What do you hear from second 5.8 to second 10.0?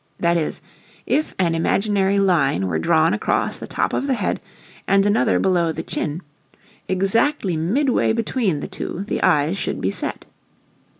chin, exactly midway between the two the eyes should be